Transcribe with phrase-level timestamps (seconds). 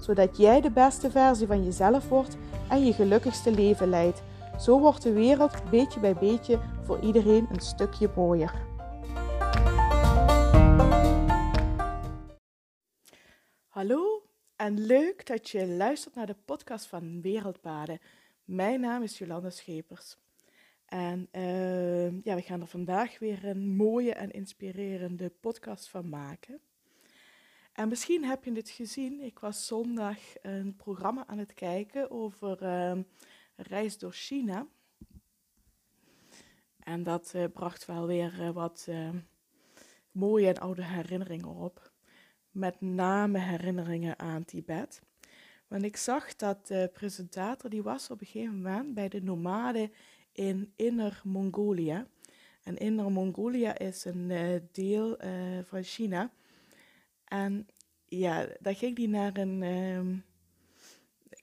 [0.00, 2.36] zodat jij de beste versie van jezelf wordt
[2.68, 4.22] en je gelukkigste leven leidt.
[4.58, 8.54] Zo wordt de wereld beetje bij beetje voor iedereen een stukje mooier.
[13.68, 14.22] Hallo
[14.56, 17.98] en leuk dat je luistert naar de podcast van Wereldpaden.
[18.44, 20.16] Mijn naam is Jolanda Schepers.
[20.86, 26.60] En uh, ja, we gaan er vandaag weer een mooie en inspirerende podcast van maken.
[27.72, 29.20] En misschien heb je het gezien.
[29.20, 32.98] Ik was zondag een programma aan het kijken over uh,
[33.56, 34.66] reis door China.
[36.78, 38.88] En dat uh, bracht wel weer uh, wat
[40.10, 41.92] mooie en oude herinneringen op.
[42.50, 45.02] Met name herinneringen aan Tibet.
[45.68, 49.92] Want ik zag dat de presentator, die was op een gegeven moment bij de nomaden
[50.32, 52.06] in Inner Mongolia.
[52.62, 55.16] En Inner Mongolia is een deel
[55.64, 56.32] van China
[57.30, 57.66] en
[58.06, 60.24] ja, daar ging hij naar een um,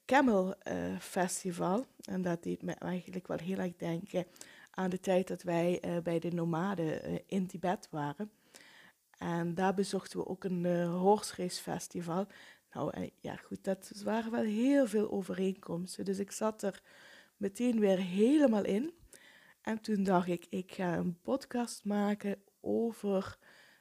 [0.06, 1.86] camel uh, festival.
[2.02, 4.26] En dat deed me eigenlijk wel heel erg denken
[4.72, 8.32] aan de tijd dat wij uh, bij de nomaden uh, in Tibet waren.
[9.18, 12.28] En daar bezochten we ook een uh, horse festival.
[12.72, 16.06] Nou ja, goed, dat waren wel heel veel overeenkomsten.
[16.06, 16.82] Dus ik zat er
[17.38, 18.94] meteen weer helemaal in.
[19.62, 23.38] En toen dacht ik, ik ga een podcast maken over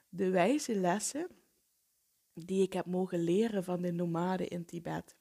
[0.08, 1.28] de wijze lessen
[2.44, 5.14] die ik heb mogen leren van de nomaden in Tibet.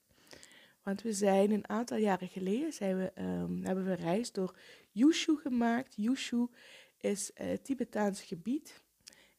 [0.84, 4.58] Want we zijn een aantal jaren geleden zijn we, um, hebben we een reis door
[4.92, 5.94] Yushu gemaakt.
[5.96, 6.48] Yushu
[6.98, 8.84] is uh, Tibetaans gebied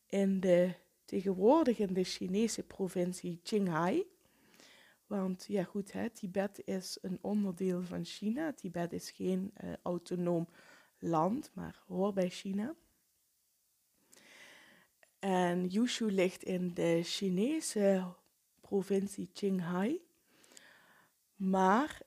[0.06, 0.72] in de
[1.04, 4.06] tegenwoordig Chinese provincie Qinghai.
[5.06, 8.52] Want ja goed, hè, Tibet is een onderdeel van China.
[8.52, 10.48] Tibet is geen uh, autonoom
[10.98, 12.74] land, maar hoort bij China.
[15.18, 18.14] En Yushu ligt in de Chinese
[18.60, 20.00] provincie Qinghai,
[21.36, 22.00] maar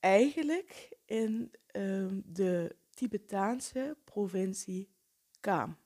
[0.00, 4.88] eigenlijk in um, de Tibetaanse provincie
[5.40, 5.76] Kham.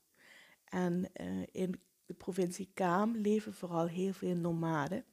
[0.64, 5.04] En uh, in de provincie Kham leven vooral heel veel nomaden.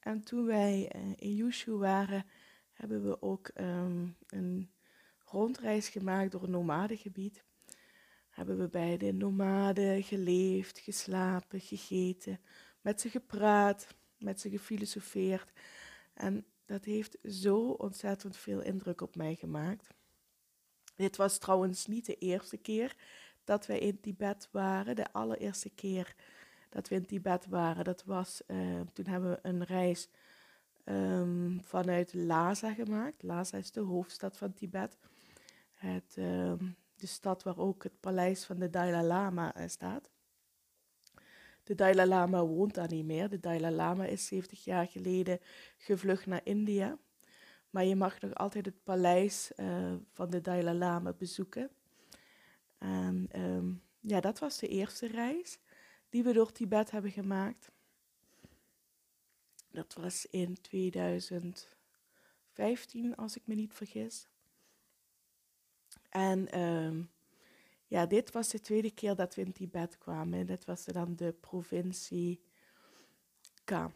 [0.00, 2.26] En toen wij uh, in Yushu waren,
[2.72, 4.70] hebben we ook um, een
[5.24, 7.44] rondreis gemaakt door een nomadengebied
[8.40, 12.40] hebben we bij de nomaden geleefd, geslapen, gegeten,
[12.80, 13.86] met ze gepraat,
[14.18, 15.52] met ze gefilosofeerd.
[16.14, 19.88] En dat heeft zo ontzettend veel indruk op mij gemaakt.
[20.96, 22.96] Dit was trouwens niet de eerste keer
[23.44, 24.96] dat wij in Tibet waren.
[24.96, 26.14] De allereerste keer
[26.68, 30.08] dat we in Tibet waren, dat was, uh, toen hebben we een reis
[30.84, 33.22] um, vanuit Lhasa gemaakt.
[33.22, 34.98] Lhasa is de hoofdstad van Tibet.
[35.72, 40.10] Het um, de stad waar ook het paleis van de Dalai Lama eh, staat.
[41.62, 43.28] De Dalai Lama woont daar niet meer.
[43.28, 45.40] De Dalai Lama is 70 jaar geleden
[45.76, 46.98] gevlucht naar India.
[47.70, 51.70] Maar je mag nog altijd het paleis uh, van de Dalai Lama bezoeken.
[52.78, 55.58] En um, ja, dat was de eerste reis
[56.08, 57.70] die we door Tibet hebben gemaakt.
[59.70, 64.29] Dat was in 2015, als ik me niet vergis.
[66.10, 67.10] En um,
[67.86, 70.46] ja, dit was de tweede keer dat we in Tibet kwamen.
[70.46, 72.40] Dit was dan de provincie
[73.64, 73.92] Ka,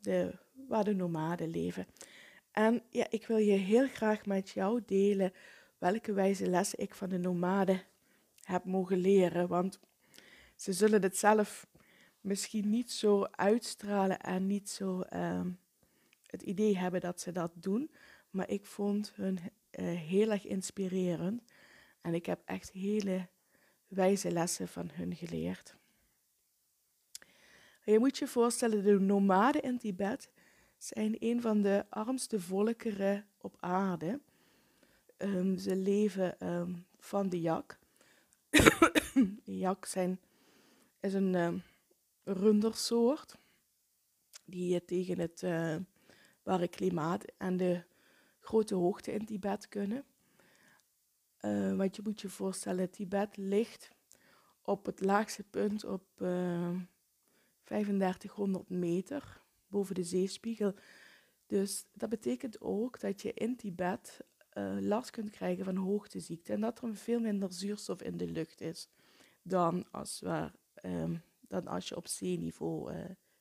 [0.00, 1.86] de, waar de nomaden leven.
[2.50, 5.32] En ja, ik wil je heel graag met jou delen
[5.78, 7.82] welke wijze lessen ik van de nomaden
[8.42, 9.48] heb mogen leren.
[9.48, 9.80] Want
[10.56, 11.66] ze zullen het zelf
[12.20, 15.58] misschien niet zo uitstralen en niet zo um,
[16.26, 17.90] het idee hebben dat ze dat doen.
[18.30, 19.38] Maar ik vond hun
[19.78, 21.42] uh, heel erg inspirerend.
[22.00, 23.28] En ik heb echt hele
[23.88, 25.76] wijze lessen van hun geleerd.
[27.84, 30.30] Je moet je voorstellen, de nomaden in Tibet
[30.78, 34.20] zijn een van de armste volkeren op aarde.
[35.18, 37.78] Um, ze leven um, van de jak.
[39.44, 40.20] jak zijn,
[41.00, 41.62] is een um,
[42.24, 43.36] rundersoort
[44.44, 45.76] die tegen het uh,
[46.42, 47.82] warme klimaat en de
[48.42, 50.04] grote hoogte in Tibet kunnen.
[51.40, 53.90] Uh, want je moet je voorstellen, Tibet ligt
[54.62, 56.76] op het laagste punt op uh, eh,
[57.64, 60.74] 3500 meter boven de zeespiegel.
[61.46, 64.20] Dus dat betekent ook dat je in Tibet
[64.54, 68.60] uh, last kunt krijgen van hoogteziekte en dat er veel minder zuurstof in de lucht
[68.60, 68.88] is
[69.42, 70.50] dan als, we,
[70.82, 72.94] um, dan als je op zeeniveau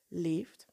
[0.07, 0.70] leeft.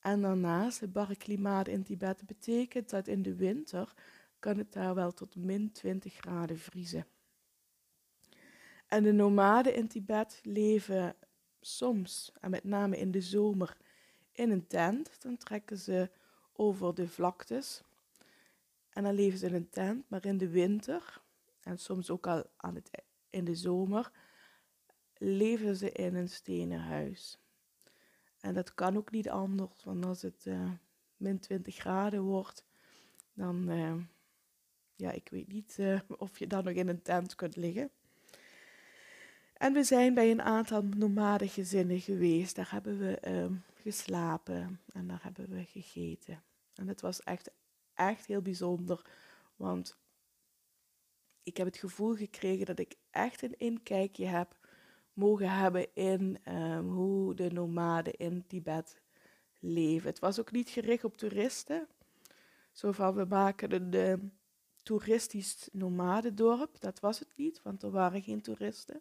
[0.00, 3.94] En daarnaast, het barre klimaat in Tibet betekent dat in de winter
[4.38, 7.06] kan het daar wel tot min 20 graden vriezen.
[8.86, 11.14] En de nomaden in Tibet leven
[11.60, 13.76] soms, en met name in de zomer,
[14.32, 15.22] in een tent.
[15.22, 16.10] Dan trekken ze
[16.52, 17.82] over de vlaktes.
[18.90, 21.22] En dan leven ze in een tent, maar in de winter,
[21.60, 22.90] en soms ook al aan het,
[23.30, 24.10] in de zomer,
[25.16, 27.38] leven ze in een stenen huis.
[28.40, 30.70] En dat kan ook niet anders, want als het uh,
[31.16, 32.64] min 20 graden wordt,
[33.32, 33.94] dan, uh,
[34.96, 37.90] ja, ik weet niet uh, of je dan nog in een tent kunt liggen.
[39.52, 40.84] En we zijn bij een aantal
[41.38, 42.56] gezinnen geweest.
[42.56, 46.42] Daar hebben we uh, geslapen en daar hebben we gegeten.
[46.74, 47.50] En het was echt,
[47.94, 49.06] echt heel bijzonder,
[49.56, 49.98] want
[51.42, 54.59] ik heb het gevoel gekregen dat ik echt een inkijkje heb
[55.12, 59.02] mogen hebben in um, hoe de nomaden in Tibet
[59.58, 60.08] leven.
[60.08, 61.88] Het was ook niet gericht op toeristen.
[62.72, 64.28] Zo van, we maken een uh,
[64.82, 66.80] toeristisch nomadendorp.
[66.80, 69.00] Dat was het niet, want er waren geen toeristen.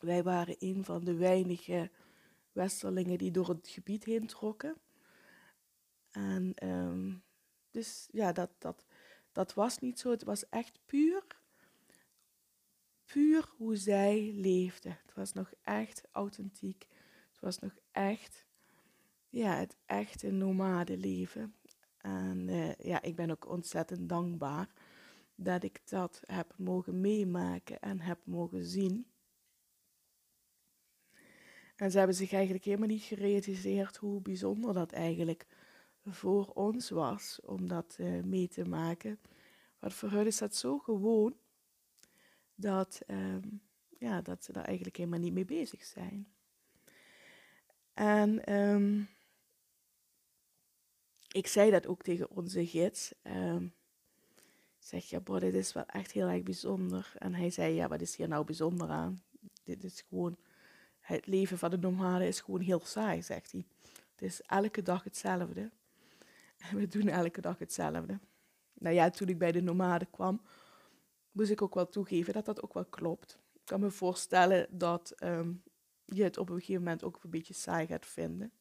[0.00, 1.90] Wij waren een van de weinige
[2.52, 4.76] westerlingen die door het gebied heen trokken.
[6.10, 7.22] En um,
[7.70, 8.84] dus ja, dat, dat,
[9.32, 10.10] dat was niet zo.
[10.10, 11.26] Het was echt puur,
[13.12, 14.98] puur hoe zij leefden.
[15.02, 16.86] Het was nog echt authentiek.
[17.30, 18.46] Het was nog echt,
[19.28, 21.54] ja, het echte nomadenleven.
[21.98, 24.68] En uh, ja, ik ben ook ontzettend dankbaar
[25.34, 29.06] dat ik dat heb mogen meemaken en heb mogen zien.
[31.76, 35.46] En ze hebben zich eigenlijk helemaal niet gerealiseerd hoe bijzonder dat eigenlijk
[36.04, 39.20] voor ons was om dat uh, mee te maken.
[39.78, 41.36] Want voor hun is dat zo gewoon
[42.54, 43.62] dat, um,
[43.98, 46.26] ja, dat ze daar eigenlijk helemaal niet mee bezig zijn.
[47.94, 49.08] En um,
[51.28, 53.14] ik zei dat ook tegen onze gids.
[53.22, 53.74] Um,
[54.78, 57.12] ik zeg, ja, dit is wel echt heel erg bijzonder.
[57.18, 59.22] En hij zei, ja, wat is hier nou bijzonder aan?
[59.64, 60.36] Dit is gewoon
[61.00, 63.64] het leven van de nomade is gewoon heel saai, zegt hij.
[64.10, 65.70] Het is elke dag hetzelfde.
[66.58, 68.18] En we doen elke dag hetzelfde.
[68.74, 70.40] Nou ja, toen ik bij de nomaden kwam,
[71.32, 73.38] moest ik ook wel toegeven dat dat ook wel klopt.
[73.52, 75.62] Ik kan me voorstellen dat um,
[76.04, 78.52] je het op een gegeven moment ook een beetje saai gaat vinden.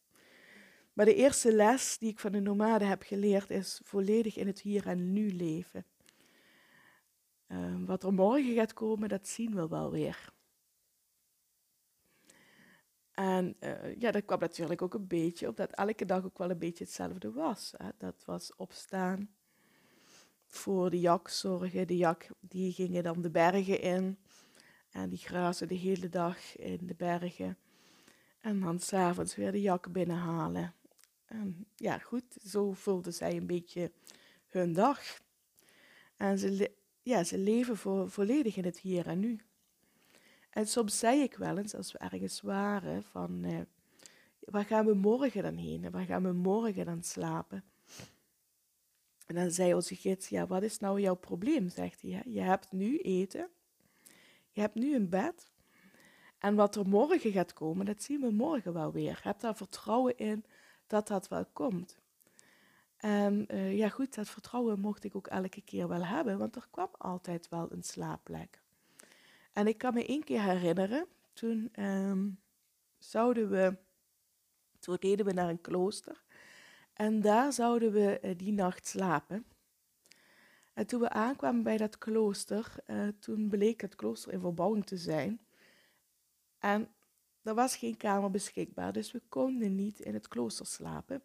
[0.94, 4.62] Maar de eerste les die ik van de nomaden heb geleerd is volledig in het
[4.62, 5.86] hier en nu leven.
[7.48, 10.30] Um, wat er morgen gaat komen, dat zien we wel weer.
[13.12, 16.50] En uh, ja, dat kwam natuurlijk ook een beetje op dat elke dag ook wel
[16.50, 17.74] een beetje hetzelfde was.
[17.98, 19.36] Dat was opstaan,
[20.52, 21.88] voor de jak zorgen.
[21.88, 24.18] De jak die gingen dan de bergen in
[24.92, 27.58] en die grazen de hele dag in de bergen.
[28.42, 30.74] En dan s'avonds weer de jak binnenhalen.
[31.26, 33.92] En ja, goed, zo vulden zij een beetje
[34.48, 35.00] hun dag.
[36.18, 36.72] En ze,
[37.02, 37.78] ja, ze leven
[38.10, 39.40] volledig in het hier en nu.
[40.50, 43.60] En soms zei ik wel eens, als we ergens waren, van eh,
[44.40, 45.84] waar gaan we morgen dan heen?
[45.84, 47.64] En waar gaan we morgen dan slapen?
[49.32, 51.70] En dan zei onze gids, ja, wat is nou jouw probleem?
[51.70, 53.50] Zegt hij, je hebt nu eten,
[54.50, 55.52] je hebt nu een bed.
[56.38, 59.20] En wat er morgen gaat komen, dat zien we morgen wel weer.
[59.24, 60.46] Heb daar vertrouwen in
[60.88, 61.98] dat dat wel komt.
[62.98, 66.68] En uh, ja goed, dat vertrouwen mocht ik ook elke keer wel hebben, want er
[66.72, 68.62] kwam altijd wel een slaapplek.
[69.54, 72.40] En ik kan me één keer herinneren, toen um,
[72.98, 73.78] zouden we,
[74.80, 76.24] toen reden we naar een klooster.
[77.02, 79.46] En daar zouden we uh, die nacht slapen.
[80.74, 84.98] En toen we aankwamen bij dat klooster, uh, toen bleek het klooster in verbouwing te
[84.98, 85.40] zijn.
[86.60, 86.90] En
[87.44, 91.24] er was geen kamer beschikbaar, dus we konden niet in het klooster slapen.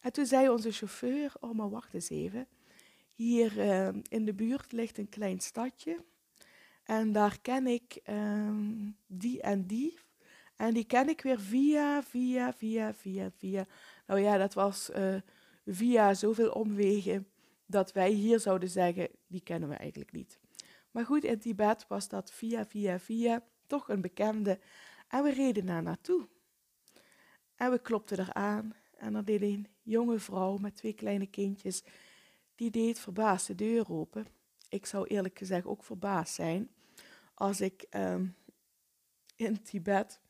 [0.00, 2.46] En toen zei onze chauffeur, oh maar wacht eens even.
[3.14, 6.04] Hier uh, in de buurt ligt een klein stadje.
[6.84, 9.98] En daar ken ik um, die en die.
[10.56, 13.66] En die ken ik weer via, via, via, via, via.
[14.06, 15.16] Nou ja, dat was uh,
[15.66, 17.28] via zoveel omwegen
[17.66, 20.38] dat wij hier zouden zeggen, die kennen we eigenlijk niet.
[20.90, 24.58] Maar goed, in Tibet was dat via, via, via, toch een bekende.
[25.08, 26.28] En we reden daar naartoe.
[27.54, 31.82] En we klopten eraan en er deed een jonge vrouw met twee kleine kindjes,
[32.54, 34.26] die deed verbaasd de deur open
[34.72, 36.70] ik zou eerlijk gezegd ook verbaasd zijn
[37.34, 38.34] als ik um,
[39.36, 40.20] in Tibet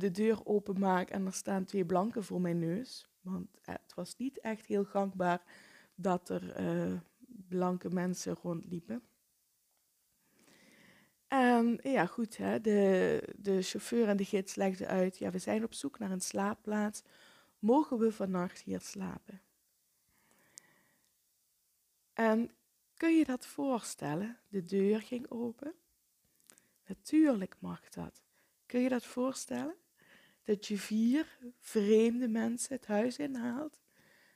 [0.00, 3.08] de deur openmaak en er staan twee blanken voor mijn neus.
[3.20, 5.42] Want het was niet echt heel gangbaar
[5.94, 6.92] dat er eh,
[7.48, 9.02] blanke mensen rondliepen.
[11.28, 15.64] En ja, goed, hè, de, de chauffeur en de gids legden uit, ja, we zijn
[15.64, 17.02] op zoek naar een slaapplaats.
[17.58, 19.42] Mogen we vannacht hier slapen?
[22.12, 22.50] En
[22.94, 24.38] kun je dat voorstellen?
[24.48, 25.74] De deur ging open.
[26.86, 28.22] Natuurlijk mag dat.
[28.66, 29.74] Kun je dat voorstellen?
[30.44, 33.80] Dat je vier vreemde mensen het huis inhaalt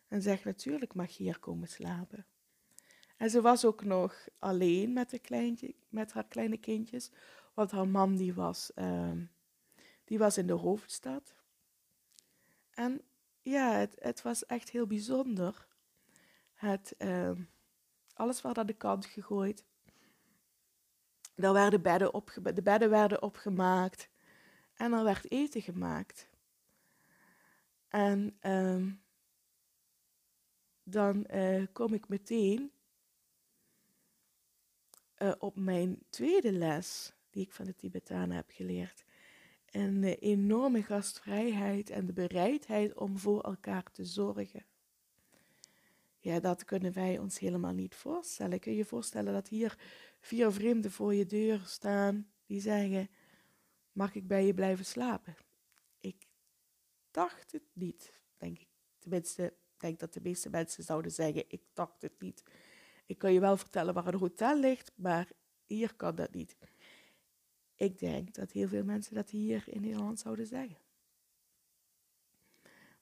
[0.09, 2.27] en zegt natuurlijk mag hier komen slapen.
[3.17, 7.11] En ze was ook nog alleen met, de kleintje, met haar kleine kindjes,
[7.55, 9.25] want haar man die was, ehm,
[10.05, 11.35] die was in de hoofdstad.
[12.71, 13.03] En
[13.43, 15.67] ja, het, het was echt heel bijzonder.
[16.55, 17.43] Het, ehm,
[18.15, 19.65] alles werd aan de kant gegooid.
[21.35, 22.15] Er werden bedden
[22.55, 24.09] de bedden werden opgemaakt
[24.79, 26.29] en er werd eten gemaakt.
[27.89, 28.91] En ehm,
[30.83, 32.71] dan uh, kom ik meteen
[35.19, 39.05] uh, op mijn tweede les, die ik van de Tibetanen heb geleerd.
[39.71, 44.65] En de enorme gastvrijheid en de bereidheid om voor elkaar te zorgen.
[46.19, 48.61] Ja, dat kunnen wij ons helemaal niet voorstellen.
[48.61, 49.79] Kun je je voorstellen dat hier
[50.21, 53.09] vier vreemden voor je deur staan die zeggen:
[53.99, 55.37] Mag ik bij je blijven slapen?
[56.01, 56.27] Ik
[57.11, 58.69] dacht het niet, denk ik.
[58.99, 62.43] Tenminste, ik denk dat de meeste mensen zouden zeggen: Ik dacht het niet.
[63.07, 65.29] Ik kan je wel vertellen waar een hotel ligt, maar
[65.67, 66.57] hier kan dat niet.
[67.75, 70.79] Ik denk dat heel veel mensen dat hier in Nederland zouden zeggen.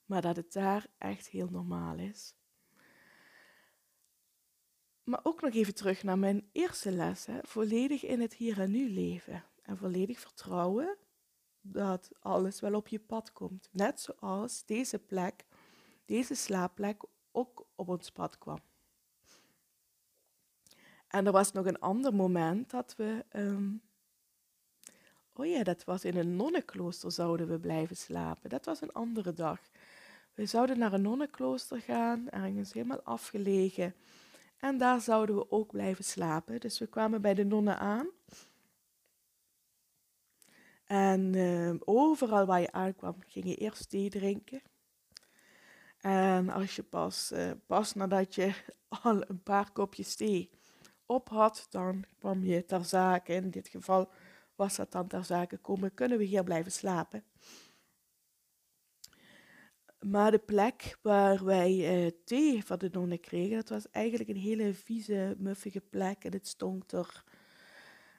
[0.07, 2.35] Maar dat het daar echt heel normaal is.
[5.05, 7.27] Maar ook nog even terug naar mijn eerste les.
[7.43, 9.45] Volledig in het hier en nu leven.
[9.67, 10.97] En volledig vertrouwen
[11.61, 13.69] dat alles wel op je pad komt.
[13.73, 15.47] Net zoals deze plek,
[16.05, 18.61] deze slaapplek ook op ons pad kwam.
[21.09, 23.25] En er was nog een ander moment dat we.
[23.29, 23.73] Ehm,
[25.33, 28.51] oh ja, dat was in een nonnenklooster zouden we blijven slapen.
[28.51, 29.61] Dat was een andere dag.
[30.35, 33.95] We zouden naar een nonnenklooster gaan, ergens helemaal afgelegen.
[34.57, 36.61] En daar zouden we ook blijven slapen.
[36.61, 38.07] Dus we kwamen bij de nonnen aan.
[40.87, 44.63] En ehm, overal waar je aankwam, ging je eerst thee drinken.
[45.99, 48.55] En als je pas, uh, pas nadat je
[49.03, 50.51] al een paar kopjes thee
[51.07, 53.33] op had, dan kwam je ter zake.
[53.33, 54.11] In dit geval
[54.55, 57.25] was dat dan ter zake komen, kunnen we hier blijven slapen.
[60.01, 64.37] Maar de plek waar wij uh, thee van de nonnen kregen, dat was eigenlijk een
[64.37, 67.25] hele vieze, muffige plek en het stonk er.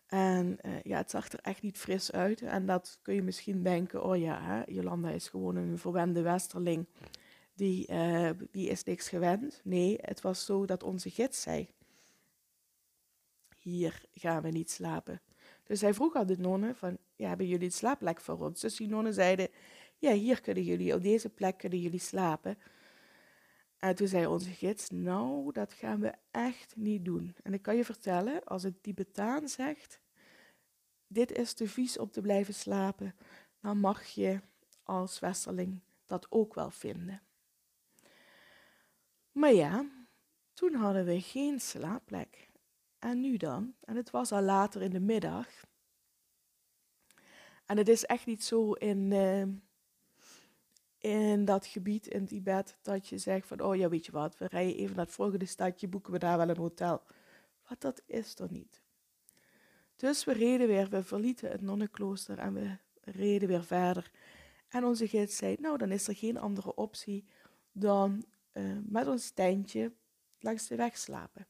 [0.07, 2.41] En uh, ja, het zag er echt niet fris uit.
[2.41, 6.87] En dat kun je misschien denken, oh ja, hè, Jolanda is gewoon een verwende westerling.
[7.53, 9.61] Die, uh, die is niks gewend.
[9.63, 11.69] Nee, het was zo dat onze gids zei,
[13.59, 15.21] hier gaan we niet slapen.
[15.63, 18.61] Dus hij vroeg aan de nonnen van, ja, hebben jullie een slaapplek voor ons?
[18.61, 19.49] Dus die nonnen zeiden,
[19.97, 22.57] ja, hier kunnen jullie, op deze plek kunnen jullie slapen.
[23.79, 27.35] En toen zei onze gids, nou, dat gaan we echt niet doen.
[27.43, 29.99] En ik kan je vertellen, als een Tibetaan zegt,
[31.07, 33.15] dit is te vies om te blijven slapen,
[33.61, 34.41] dan mag je
[34.83, 37.21] als westerling dat ook wel vinden.
[39.31, 39.85] Maar ja,
[40.53, 42.49] toen hadden we geen slaapplek.
[42.99, 43.75] En nu dan?
[43.83, 45.47] En het was al later in de middag.
[47.65, 49.43] En het is echt niet zo in, uh,
[51.07, 54.47] in dat gebied in Tibet dat je zegt van, oh ja, weet je wat, we
[54.47, 57.01] rijden even naar het volgende stadje, boeken we daar wel een hotel.
[57.67, 58.81] Wat dat is er niet.
[59.95, 64.11] Dus we reden weer, we verlieten het nonnenklooster en we reden weer verder.
[64.67, 67.25] En onze gids zei, nou dan is er geen andere optie
[67.71, 69.91] dan uh, met ons tentje
[70.39, 71.47] langs de weg slapen.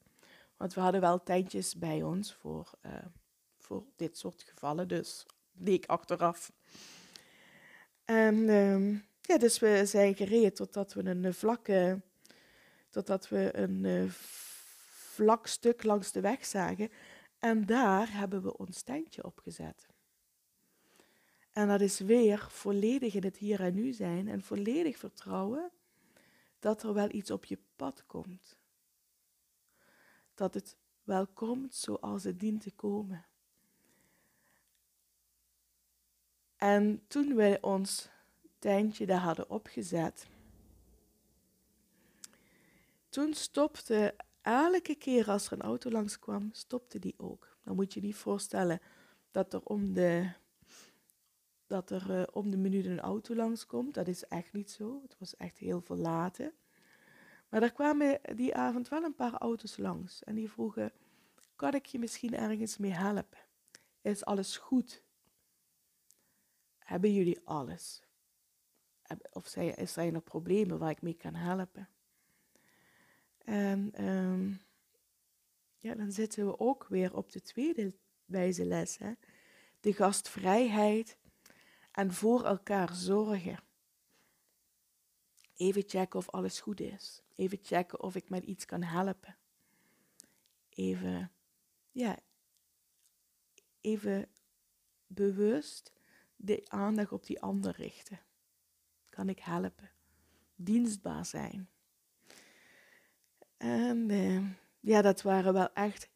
[0.57, 2.91] Want we hadden wel tentjes bij ons voor, uh,
[3.57, 6.51] voor dit soort gevallen, dus bleek achteraf.
[8.05, 12.01] En uh, dus we zijn gereden totdat we een vlakke,
[12.89, 16.89] totdat we een uh, vlak stuk langs de weg zagen.
[17.39, 19.87] En daar hebben we ons tentje opgezet.
[21.51, 25.71] En dat is weer volledig in het hier en nu zijn en volledig vertrouwen
[26.59, 28.57] dat er wel iets op je pad komt
[30.37, 33.25] dat het wel komt zoals het dient te komen.
[36.55, 38.09] En toen wij ons
[38.59, 40.27] tentje daar hadden opgezet,
[43.09, 47.57] toen stopte elke keer als er een auto langskwam, stopte die ook.
[47.63, 48.79] Dan moet je niet voorstellen
[49.31, 50.31] dat er om de,
[51.67, 53.93] dat er, uh, om de minuut een auto langskomt.
[53.93, 54.99] Dat is echt niet zo.
[55.03, 56.53] Het was echt heel verlaten.
[57.49, 60.91] Maar er kwamen die avond wel een paar auto's langs en die vroegen,
[61.55, 63.39] kan ik je misschien ergens mee helpen?
[64.01, 65.03] Is alles goed?
[66.77, 68.06] Hebben jullie alles?
[69.31, 69.47] Of
[69.83, 71.89] zijn, er problemen waar ik mee kan helpen?
[73.37, 74.61] En um,
[75.77, 77.93] ja, dan zitten we ook weer op de tweede
[78.25, 78.97] wijze les.
[78.97, 79.13] Hè?
[79.79, 81.17] De gastvrijheid
[81.91, 83.59] en voor elkaar zorgen.
[85.55, 87.21] Even checken of alles goed is.
[87.35, 89.37] Even checken of ik met iets kan helpen.
[90.69, 91.31] Even,
[91.91, 92.19] ja,
[93.81, 94.29] even
[95.07, 95.93] bewust
[96.35, 98.19] de aandacht op die ander richten.
[99.17, 99.89] Kan ik helpen?
[100.55, 101.69] Dienstbaar zijn.
[103.57, 104.45] En uh,
[104.79, 106.09] ja, dat waren wel echt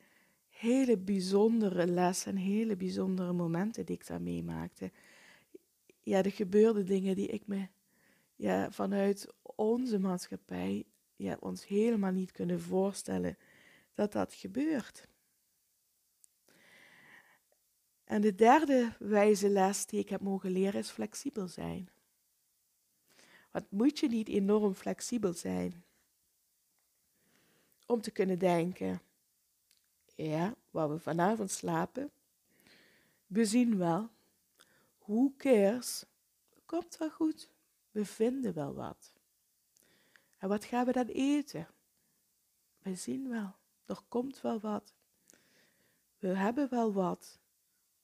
[0.49, 4.91] hele bijzondere lessen, hele bijzondere momenten die ik daar meemaakte.
[6.01, 7.67] Ja, er gebeurden dingen die ik me
[8.35, 13.37] ja, vanuit onze maatschappij ja, ons helemaal niet kunnen voorstellen
[13.93, 15.07] dat dat gebeurt.
[18.03, 21.89] En de derde wijze les die ik heb mogen leren is flexibel zijn.
[23.51, 25.83] Wat moet je niet enorm flexibel zijn?
[27.85, 29.01] Om te kunnen denken,
[30.15, 32.11] ja, waar we vanavond slapen,
[33.27, 34.09] we zien wel,
[34.97, 36.05] hoe cares,
[36.65, 37.49] komt wel goed,
[37.91, 39.13] we vinden wel wat.
[40.37, 41.67] En wat gaan we dan eten?
[42.79, 43.55] We zien wel,
[43.85, 44.93] er komt wel wat.
[46.19, 47.39] We hebben wel wat.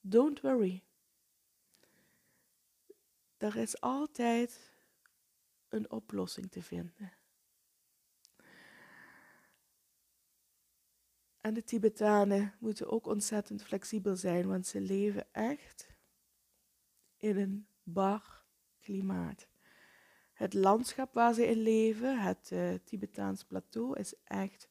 [0.02, 0.84] Don't worry.
[3.38, 4.77] Er is altijd
[5.70, 7.12] een oplossing te vinden.
[11.38, 15.88] En de Tibetanen moeten ook ontzettend flexibel zijn, want ze leven echt
[17.18, 18.44] in een bar
[18.80, 19.48] klimaat.
[20.34, 24.70] Het landschap waar ze in leven, het uh, Tibetaans plateau, is echt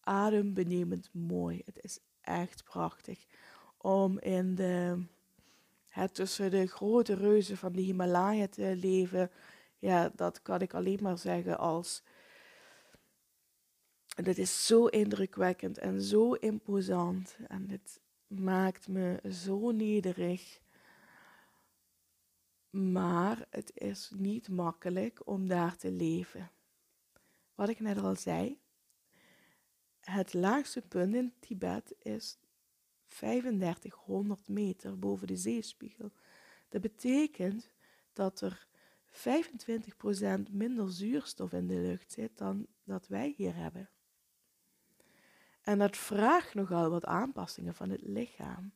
[0.00, 1.62] adembenemend mooi.
[1.64, 3.26] Het is echt prachtig
[3.76, 5.04] om in de,
[5.88, 9.30] het, tussen de grote reuzen van de Himalaya te leven.
[9.78, 12.02] Ja, dat kan ik alleen maar zeggen als.
[14.22, 17.36] Dit is zo indrukwekkend en zo imposant.
[17.48, 20.60] En dit maakt me zo nederig.
[22.70, 26.50] Maar het is niet makkelijk om daar te leven.
[27.54, 28.60] Wat ik net al zei,
[30.00, 32.38] het laagste punt in Tibet is
[33.06, 36.12] 3500 meter boven de zeespiegel.
[36.68, 37.70] Dat betekent
[38.12, 38.67] dat er
[39.18, 43.90] 25% minder zuurstof in de lucht zit dan dat wij hier hebben.
[45.60, 48.72] En dat vraagt nogal wat aanpassingen van het lichaam.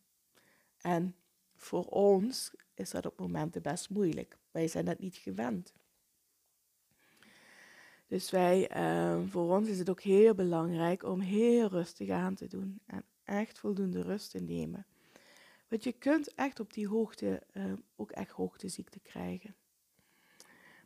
[0.77, 1.17] En
[1.57, 4.39] voor ons is dat op momenten best moeilijk.
[4.51, 5.75] Wij zijn dat niet gewend.
[8.07, 12.47] Dus wij, uh, voor ons is het ook heel belangrijk om heel rustig aan te
[12.47, 14.87] doen en echt voldoende rust te nemen.
[15.69, 19.55] Want je kunt echt op die hoogte uh, ook echt hoogteziekte krijgen.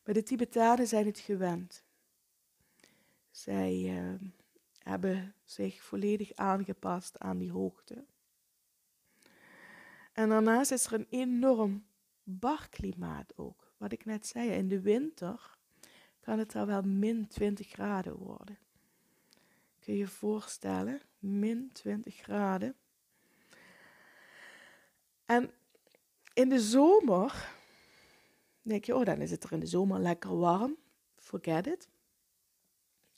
[0.07, 1.85] Maar de Tibetanen zijn het gewend.
[3.31, 4.15] Zij uh,
[4.79, 8.05] hebben zich volledig aangepast aan die hoogte.
[10.13, 11.87] En daarnaast is er een enorm
[12.23, 13.73] barklimaat ook.
[13.77, 15.59] Wat ik net zei, in de winter
[16.21, 18.59] kan het er wel min 20 graden worden.
[19.79, 22.75] Kun je je voorstellen, min 20 graden.
[25.25, 25.51] En
[26.35, 27.55] in de zomer
[28.69, 30.77] denk oh dan is het er in de zomer lekker warm.
[31.17, 31.89] Forget it.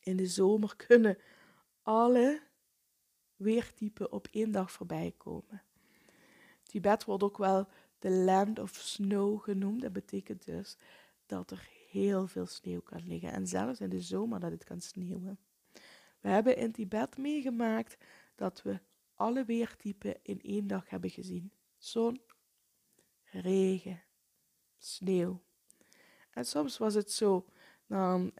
[0.00, 1.18] In de zomer kunnen
[1.82, 2.42] alle
[3.36, 5.62] weertypen op één dag voorbij komen.
[6.62, 9.82] Tibet wordt ook wel de land of snow genoemd.
[9.82, 10.76] Dat betekent dus
[11.26, 13.32] dat er heel veel sneeuw kan liggen.
[13.32, 15.38] En zelfs in de zomer dat het kan sneeuwen.
[16.20, 17.96] We hebben in Tibet meegemaakt
[18.34, 18.80] dat we
[19.14, 21.52] alle weertypen in één dag hebben gezien.
[21.76, 22.20] Zon,
[23.24, 24.02] regen,
[24.78, 25.40] sneeuw.
[26.30, 27.46] En soms was het zo,
[27.86, 28.32] dan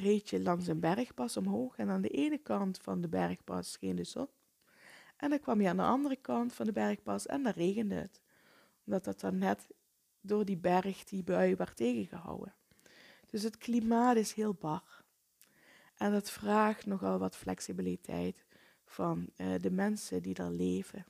[0.00, 3.96] reed je langs een bergpas omhoog en aan de ene kant van de bergpas scheen
[3.96, 4.28] de zon.
[5.16, 8.20] En dan kwam je aan de andere kant van de bergpas en dan regende het.
[8.84, 9.66] Omdat dat dan net
[10.20, 12.54] door die berg die bui werd tegengehouden.
[13.30, 15.04] Dus het klimaat is heel bar.
[15.96, 18.44] En dat vraagt nogal wat flexibiliteit
[18.84, 21.06] van uh, de mensen die daar leven.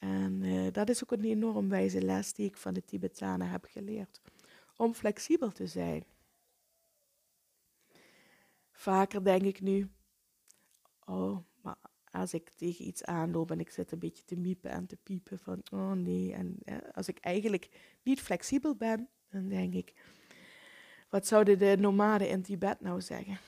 [0.00, 3.64] En uh, dat is ook een enorm wijze les die ik van de Tibetanen heb
[3.64, 4.20] geleerd.
[4.76, 6.04] Om flexibel te zijn.
[8.72, 9.90] Vaker denk ik nu,
[11.04, 11.76] oh, maar
[12.10, 15.38] als ik tegen iets aanloop en ik zit een beetje te miepen en te piepen
[15.38, 17.68] van, oh nee, en eh, als ik eigenlijk
[18.02, 19.94] niet flexibel ben, dan denk ik,
[21.08, 23.38] wat zouden de nomaden in Tibet nou zeggen?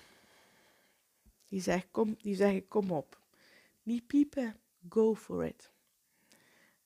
[1.44, 3.20] Die, zegt, kom, die zeggen kom op.
[3.82, 4.56] Niet piepen,
[4.88, 5.71] go for it.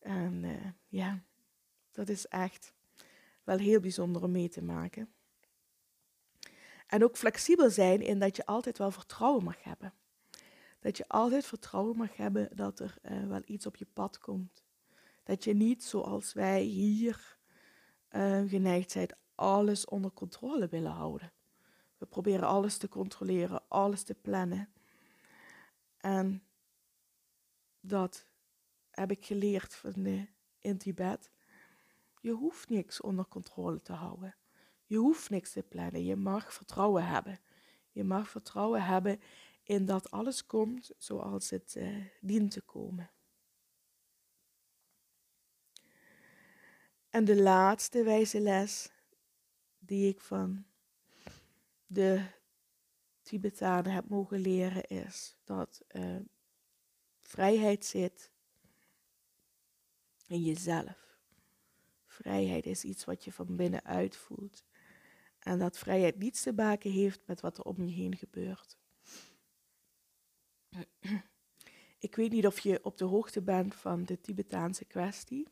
[0.07, 1.23] En uh, ja,
[1.93, 2.73] dat is echt
[3.45, 5.13] wel heel bijzonder om mee te maken.
[6.87, 9.93] En ook flexibel zijn in dat je altijd wel vertrouwen mag hebben.
[10.81, 14.65] Dat je altijd vertrouwen mag hebben dat er uh, wel iets op je pad komt.
[15.25, 17.39] Dat je niet zoals wij hier
[18.11, 21.33] uh, geneigd zijn alles onder controle willen houden.
[21.99, 24.69] We proberen alles te controleren, alles te plannen.
[25.97, 26.43] En
[27.81, 28.27] dat
[28.97, 30.27] heb ik geleerd van de,
[30.61, 31.31] in Tibet.
[32.21, 34.37] Je hoeft niks onder controle te houden.
[34.87, 36.05] Je hoeft niks te plannen.
[36.05, 37.41] Je mag vertrouwen hebben.
[37.91, 39.21] Je mag vertrouwen hebben
[39.63, 43.11] in dat alles komt zoals het uh, dient te komen.
[47.11, 48.91] En de laatste wijze les
[49.79, 50.65] die ik van
[51.87, 52.27] de
[53.23, 56.17] Tibetanen heb mogen leren is dat uh,
[57.23, 58.31] vrijheid zit
[60.27, 61.19] in jezelf.
[62.05, 64.65] Vrijheid is iets wat je van binnenuit voelt.
[65.39, 68.77] En dat vrijheid niets te maken heeft met wat er om je heen gebeurt.
[71.99, 75.49] Ik weet niet of je op de hoogte bent van de Tibetaanse kwestie.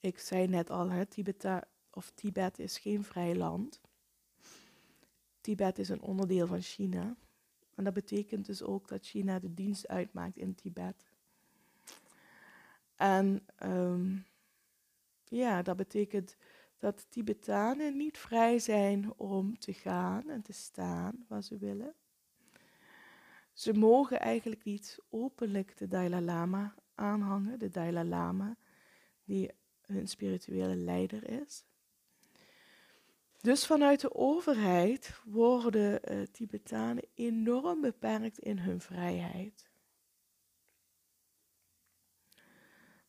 [0.00, 3.80] Ik zei net al, hè, Tibeta, of Tibet is geen vrij land.
[5.40, 7.16] Tibet is een onderdeel van China.
[7.74, 11.13] En dat betekent dus ook dat China de dienst uitmaakt in Tibet.
[12.96, 14.26] En um,
[15.24, 16.36] ja, dat betekent
[16.78, 21.94] dat Tibetanen niet vrij zijn om te gaan en te staan waar ze willen.
[23.52, 28.56] Ze mogen eigenlijk niet openlijk de Dalai Lama aanhangen, de Dalai Lama
[29.24, 29.50] die
[29.86, 31.64] hun spirituele leider is.
[33.40, 39.70] Dus vanuit de overheid worden uh, Tibetanen enorm beperkt in hun vrijheid.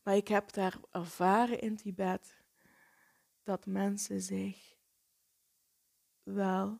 [0.06, 2.42] Maar ik heb daar ervaren in Tibet
[3.42, 4.76] dat mensen zich
[6.22, 6.78] wel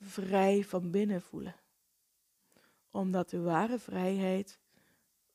[0.00, 1.54] vrij van binnen voelen.
[2.90, 4.58] Omdat de ware vrijheid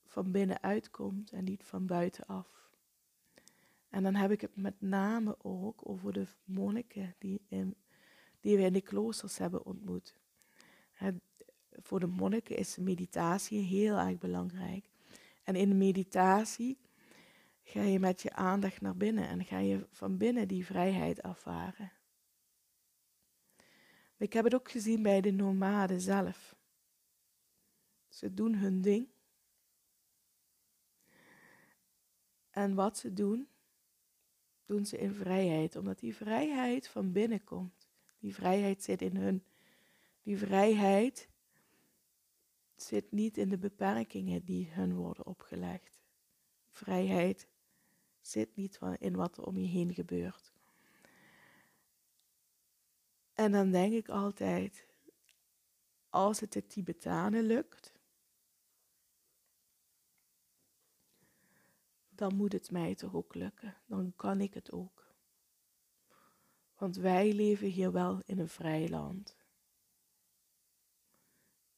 [0.06, 2.72] van binnenuit komt en niet van buitenaf.
[3.89, 7.76] En dan heb ik het met name ook over de monniken die, in,
[8.39, 10.16] die we in de kloosters hebben ontmoet.
[10.92, 11.16] Het,
[11.72, 14.92] voor de monniken is meditatie heel erg belangrijk.
[15.44, 16.78] En in meditatie
[17.64, 21.92] ga je met je aandacht naar binnen en ga je van binnen die vrijheid ervaren.
[24.18, 26.56] ik heb het ook gezien bij de nomaden zelf.
[28.08, 29.08] Ze doen hun ding.
[32.50, 33.48] En wat ze doen,
[34.66, 37.90] doen ze in vrijheid, omdat die vrijheid van binnen komt.
[38.20, 39.44] Die vrijheid zit in hun.
[40.22, 41.30] Die vrijheid
[42.84, 46.02] zit niet in de beperkingen die hun worden opgelegd.
[46.69, 47.48] Vrijheid
[48.22, 50.54] zit niet in wat er om je heen gebeurt.
[53.34, 54.88] En dan denk ik altijd,
[56.10, 57.93] als het de Tibetanen lukt,
[62.10, 63.78] dan moet het mij toch ook lukken.
[63.86, 65.15] Dan kan ik het ook.
[66.78, 69.43] Want wij leven hier wel in een vrij land.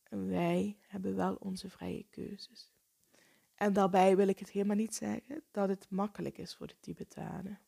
[0.10, 2.72] Wij hebben wel onze vrije keuzes.
[3.56, 7.60] En daarbij wil ik het helemaal niet zeggen dat het makkelijk is voor de Tibetanen.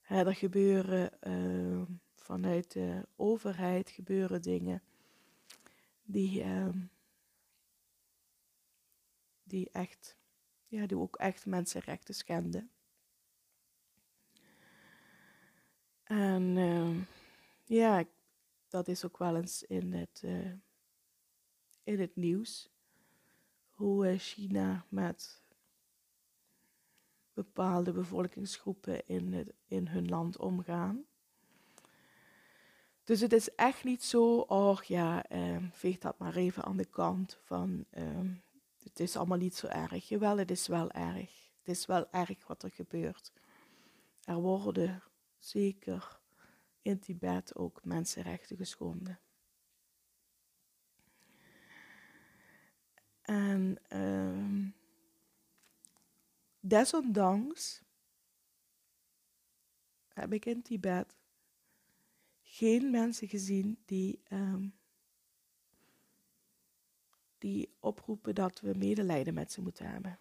[0.00, 1.82] er gebeuren uh,
[2.14, 4.82] vanuit de overheid gebeuren dingen
[6.02, 6.68] die, uh,
[9.42, 10.16] die echt,
[10.68, 12.70] ja, die ook echt mensenrechten schenden.
[16.02, 16.96] En uh,
[17.64, 18.04] ja,
[18.68, 20.52] dat is ook wel eens in het, eh,
[21.84, 22.70] in het nieuws
[23.70, 25.42] hoe China met
[27.32, 31.04] bepaalde bevolkingsgroepen in, in hun land omgaan.
[33.04, 36.84] Dus het is echt niet zo, oh ja, eh, veeg dat maar even aan de
[36.84, 38.20] kant van, eh,
[38.82, 40.08] het is allemaal niet zo erg.
[40.08, 41.50] Jawel, het is wel erg.
[41.58, 43.32] Het is wel erg wat er gebeurt.
[44.24, 45.02] Er worden
[45.38, 46.20] zeker
[46.82, 49.18] in Tibet ook mensenrechten geschonden.
[53.30, 54.72] En uh,
[56.60, 57.82] desondanks
[60.08, 61.16] heb ik in Tibet
[62.42, 64.74] geen mensen gezien die, um,
[67.38, 70.18] die oproepen dat we medelijden met ze moeten hebben.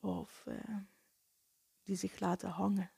[0.00, 0.76] Of uh,
[1.82, 2.90] die zich laten hangen.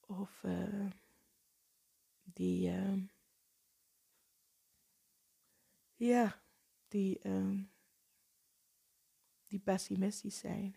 [0.00, 0.90] Of uh,
[2.24, 3.04] die, ehm,
[5.96, 6.40] ja,
[6.88, 7.58] die, ehm,
[9.46, 10.76] die pessimistisch zijn.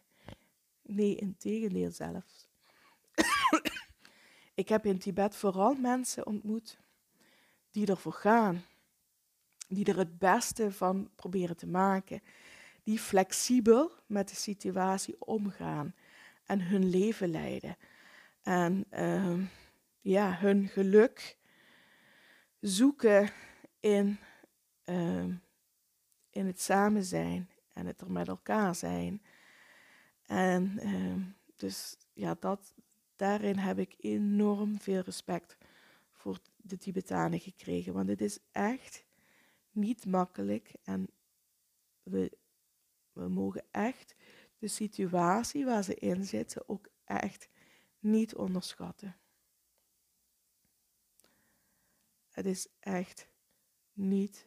[0.82, 2.48] Nee, in tegendeel zelfs.
[4.62, 6.80] ik heb in Tibet vooral mensen ontmoet
[7.72, 8.64] die ervoor gaan.
[9.68, 12.22] Die er het beste van proberen te maken.
[12.84, 15.96] Die flexibel met de situatie omgaan
[16.46, 17.78] en hun leven leiden.
[18.42, 19.40] En uh,
[20.02, 21.38] ja, hun geluk
[22.60, 23.30] zoeken
[23.80, 24.20] in,
[24.90, 25.36] uh,
[26.30, 29.22] in het samen zijn en het er met elkaar zijn.
[30.26, 32.74] En uh, dus ja, dat,
[33.16, 35.58] daarin heb ik enorm veel respect
[36.12, 37.94] voor de Tibetanen gekregen.
[37.94, 39.06] Want het is echt
[39.72, 41.10] niet makkelijk en
[42.04, 42.38] we,
[43.14, 44.16] we mogen echt
[44.58, 47.50] de situatie waar ze in zitten ook echt
[48.00, 49.16] niet onderschatten.
[52.30, 53.28] Het is echt
[53.94, 54.47] niet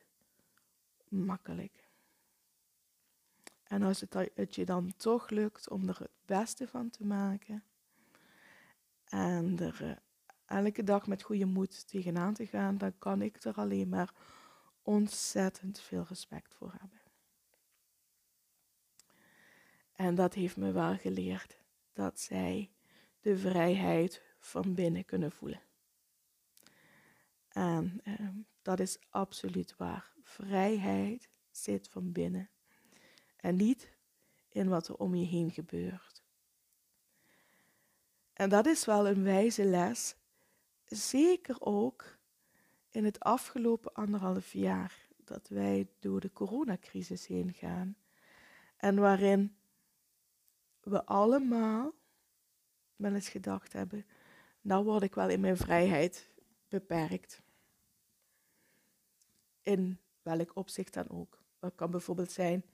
[1.10, 1.88] makkelijk.
[3.62, 7.64] En als het, je dan toch lukt om er het beste van te maken
[9.04, 9.96] en er eh,
[10.58, 14.14] elke dag met goede moed tegenaan te gaan, dan kan ik er alleen maar
[14.82, 17.00] ontzettend veel respect voor hebben.
[19.92, 21.58] En dat heeft me wel geleerd
[21.92, 22.70] dat zij
[23.20, 25.62] de vrijheid van binnen kunnen voelen.
[27.48, 28.28] En eh,
[28.70, 30.12] dat is absoluut waar.
[30.22, 32.50] Vrijheid zit van binnen
[33.36, 33.92] en niet
[34.48, 36.22] in wat er om je heen gebeurt.
[38.32, 40.16] En dat is wel een wijze les,
[40.84, 42.18] zeker ook
[42.90, 47.96] in het afgelopen anderhalf jaar dat wij door de coronacrisis heen gaan.
[48.76, 49.56] En waarin
[50.80, 51.92] we allemaal
[52.96, 54.06] wel eens gedacht hebben,
[54.60, 56.30] nou word ik wel in mijn vrijheid
[56.68, 57.42] beperkt.
[59.62, 61.42] In welk opzicht dan ook.
[61.58, 62.64] Dat kan bijvoorbeeld zijn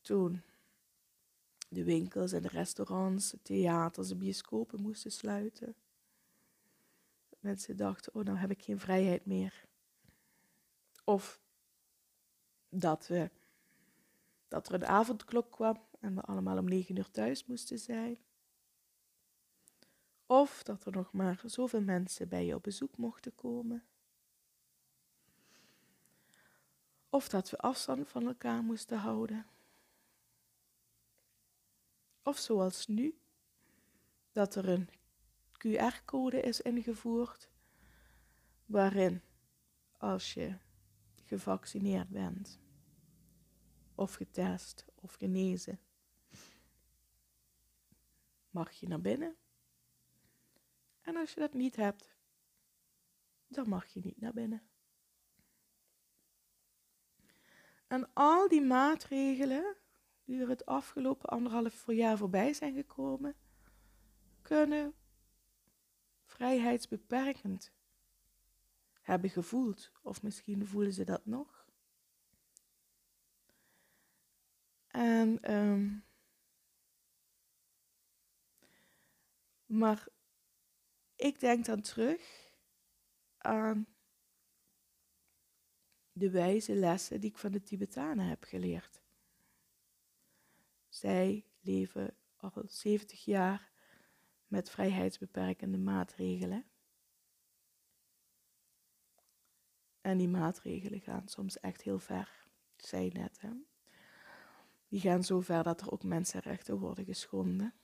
[0.00, 0.42] toen
[1.68, 5.74] de winkels en de restaurants, de theaters, de bioscopen moesten sluiten.
[7.40, 9.66] Mensen dachten, oh nou heb ik geen vrijheid meer.
[11.04, 11.40] Of
[12.68, 13.30] dat, we,
[14.48, 18.18] dat er een avondklok kwam en we allemaal om negen uur thuis moesten zijn.
[20.26, 23.84] Of dat er nog maar zoveel mensen bij je op bezoek mochten komen.
[27.08, 29.46] Of dat we afstand van elkaar moesten houden.
[32.22, 33.18] Of zoals nu,
[34.32, 34.88] dat er een
[35.52, 37.48] QR-code is ingevoerd,
[38.66, 39.22] waarin
[39.96, 40.56] als je
[41.24, 42.58] gevaccineerd bent,
[43.94, 45.80] of getest of genezen,
[48.50, 49.36] mag je naar binnen.
[51.00, 52.16] En als je dat niet hebt,
[53.46, 54.62] dan mag je niet naar binnen.
[57.88, 59.76] En al die maatregelen
[60.24, 63.34] die er het afgelopen anderhalf jaar voorbij zijn gekomen,
[64.42, 64.94] kunnen
[66.24, 67.72] vrijheidsbeperkend
[69.00, 69.92] hebben gevoeld.
[70.02, 71.66] Of misschien voelen ze dat nog.
[74.86, 76.04] En, um,
[79.66, 80.08] maar
[81.16, 82.52] ik denk dan terug
[83.38, 83.86] aan
[86.18, 89.02] de wijze lessen die ik van de Tibetanen heb geleerd.
[90.88, 93.70] Zij leven al 70 jaar
[94.46, 96.64] met vrijheidsbeperkende maatregelen.
[100.00, 103.40] En die maatregelen gaan soms echt heel ver, zei net.
[103.40, 103.50] Hè?
[104.88, 107.74] Die gaan zo ver dat er ook mensenrechten worden geschonden.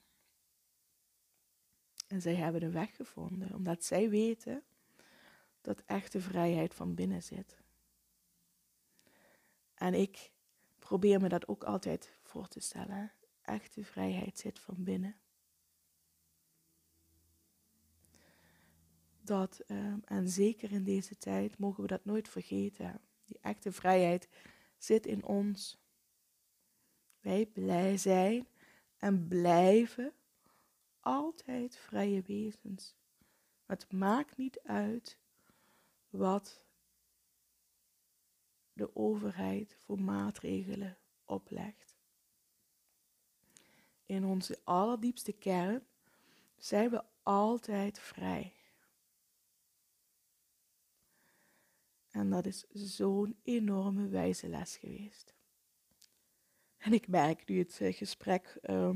[2.06, 4.64] En zij hebben een weg gevonden, omdat zij weten
[5.60, 7.63] dat echte vrijheid van binnen zit.
[9.74, 10.32] En ik
[10.78, 13.12] probeer me dat ook altijd voor te stellen.
[13.42, 15.16] Echte vrijheid zit van binnen.
[19.20, 23.00] Dat, ehm, en zeker in deze tijd mogen we dat nooit vergeten.
[23.24, 24.28] Die echte vrijheid
[24.78, 25.78] zit in ons.
[27.20, 28.46] Wij blij zijn
[28.96, 30.12] en blijven
[31.00, 32.94] altijd vrije wezens.
[33.66, 35.18] Het maakt niet uit
[36.10, 36.63] wat
[38.74, 41.96] de overheid voor maatregelen oplegt.
[44.06, 45.82] In onze allerdiepste kern
[46.56, 48.52] zijn we altijd vrij.
[52.10, 55.34] En dat is zo'n enorme wijze les geweest.
[56.76, 58.90] En ik merk nu het eh, gesprek uh,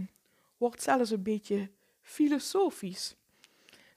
[0.56, 3.16] wordt zelfs een beetje filosofisch.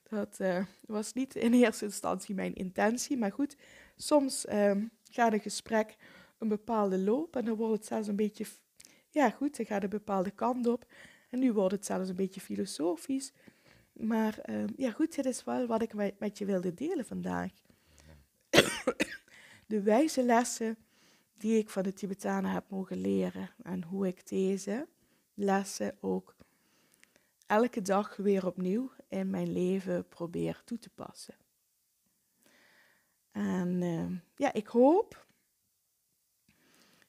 [0.04, 3.18] Dat uh, was niet in eerste instantie mijn intentie.
[3.18, 3.58] Maar goed,
[3.96, 5.96] soms um, gaat een gesprek
[6.38, 8.46] een bepaalde loop en dan wordt het zelfs een beetje,
[9.10, 10.86] ja goed, dan gaat een bepaalde kant op.
[11.30, 13.32] En nu wordt het zelfs een beetje filosofisch.
[13.94, 17.52] Maar um, ja goed, dit is wel wat ik met je wilde delen vandaag.
[19.68, 20.78] de wijze lessen
[21.38, 24.88] die ik van de Tibetanen heb mogen leren en hoe ik deze
[25.34, 26.36] lessen ook
[27.46, 31.36] elke dag weer opnieuw in mijn leven probeer toe te passen.
[33.32, 35.26] En uh, ja, ik hoop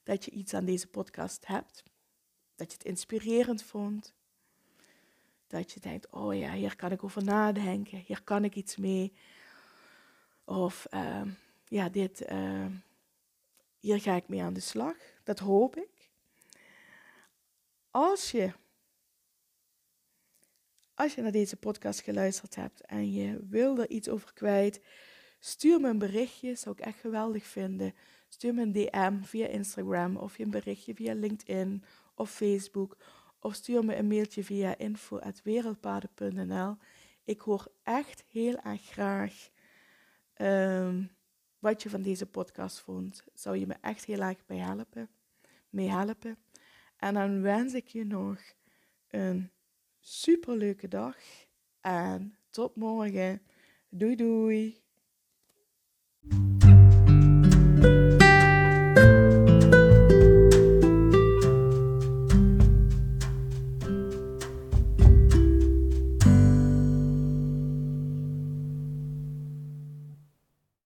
[0.03, 1.83] dat je iets aan deze podcast hebt,
[2.55, 4.13] dat je het inspirerend vond,
[5.47, 9.13] dat je denkt, oh ja, hier kan ik over nadenken, hier kan ik iets mee.
[10.45, 11.21] Of uh,
[11.67, 12.65] ja, dit, uh,
[13.79, 14.95] hier ga ik mee aan de slag.
[15.23, 16.09] Dat hoop ik.
[17.91, 18.53] Als je,
[20.93, 24.81] als je naar deze podcast geluisterd hebt en je wil er iets over kwijt,
[25.45, 26.55] stuur me een berichtje.
[26.55, 27.93] Zou ik echt geweldig vinden.
[28.29, 31.83] Stuur me een DM via Instagram of je een berichtje via LinkedIn
[32.15, 32.97] of Facebook.
[33.39, 36.77] Of stuur me een mailtje via info.wereldpaden.nl.
[37.23, 39.49] Ik hoor echt heel erg graag
[40.37, 41.11] um,
[41.59, 43.23] wat je van deze podcast vond.
[43.33, 45.09] Zou je me echt heel erg bij helpen,
[45.69, 46.37] mee helpen.
[46.97, 48.37] En dan wens ik je nog
[49.07, 49.51] een
[49.99, 51.17] superleuke dag.
[51.81, 53.41] En tot morgen.
[53.89, 54.82] Doei doei.
[56.29, 56.62] Thank you.